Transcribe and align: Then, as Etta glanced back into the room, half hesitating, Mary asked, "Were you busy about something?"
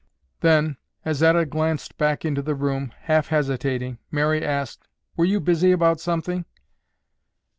Then, 0.39 0.77
as 1.05 1.21
Etta 1.21 1.45
glanced 1.45 1.95
back 1.99 2.25
into 2.25 2.41
the 2.41 2.55
room, 2.55 2.91
half 3.01 3.27
hesitating, 3.27 3.99
Mary 4.09 4.43
asked, 4.43 4.87
"Were 5.15 5.25
you 5.25 5.39
busy 5.39 5.71
about 5.71 5.99
something?" 5.99 6.43